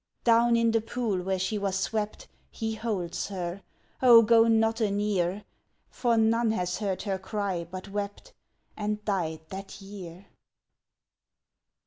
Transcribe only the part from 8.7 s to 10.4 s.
And died that year.